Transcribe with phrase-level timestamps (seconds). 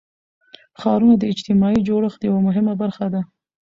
[0.79, 3.21] ښارونه د اجتماعي جوړښت یوه مهمه برخه ده.